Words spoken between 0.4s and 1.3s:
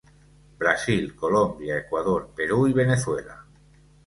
Brasil,